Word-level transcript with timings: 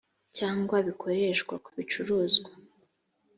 cyangwa 0.37 0.75
bikoreshwa 0.87 1.55
ku 1.63 1.69
bicuruzwa 1.77 2.51